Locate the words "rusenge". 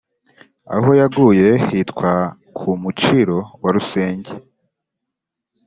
3.75-4.31